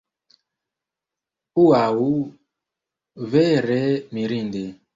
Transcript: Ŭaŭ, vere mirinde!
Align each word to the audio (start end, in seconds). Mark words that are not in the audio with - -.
Ŭaŭ, 1.65 2.01
vere 3.35 3.79
mirinde! 4.19 4.67